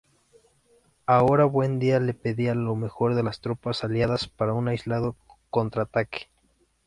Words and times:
Ahora, 1.05 1.45
Buendía 1.45 1.99
le 1.99 2.15
pedía 2.15 2.55
lo 2.55 2.75
mejor 2.75 3.13
de 3.13 3.21
las 3.21 3.39
tropas 3.39 3.83
aliadas 3.83 4.27
para 4.27 4.51
un 4.53 4.67
aislado 4.67 5.15
contraataque. 5.51 6.27